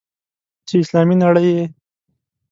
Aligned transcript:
چې 0.67 0.75
اسلامي 0.83 1.15
نړۍ 1.23 1.47
یې. 1.57 1.65